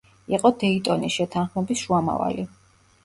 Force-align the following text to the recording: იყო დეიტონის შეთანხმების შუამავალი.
იყო 0.35 0.51
დეიტონის 0.63 1.17
შეთანხმების 1.19 1.85
შუამავალი. 1.85 2.47